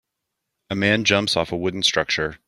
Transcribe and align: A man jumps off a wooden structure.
A 0.71 0.75
man 0.75 1.03
jumps 1.03 1.37
off 1.37 1.51
a 1.51 1.55
wooden 1.55 1.83
structure. 1.83 2.39